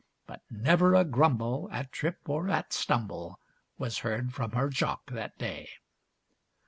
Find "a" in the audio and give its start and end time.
0.95-1.03